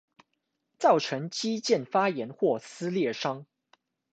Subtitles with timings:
[0.79, 3.45] 造成肌腱發炎或撕裂傷